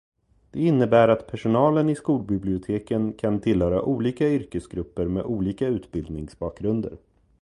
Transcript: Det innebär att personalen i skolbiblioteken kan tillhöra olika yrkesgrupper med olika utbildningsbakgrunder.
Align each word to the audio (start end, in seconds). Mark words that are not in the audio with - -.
Det 0.51 0.61
innebär 0.61 1.07
att 1.07 1.27
personalen 1.27 1.89
i 1.89 1.95
skolbiblioteken 1.95 3.13
kan 3.13 3.39
tillhöra 3.39 3.81
olika 3.81 4.29
yrkesgrupper 4.29 5.05
med 5.07 5.23
olika 5.23 5.67
utbildningsbakgrunder. 5.67 6.97